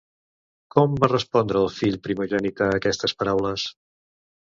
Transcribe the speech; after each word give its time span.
Com 0.75 0.95
va 1.03 1.09
respondre 1.11 1.63
el 1.65 1.71
fill 1.77 2.01
primogènit 2.09 2.67
a 2.67 2.73
aquestes 2.81 3.19
paraules? 3.21 3.71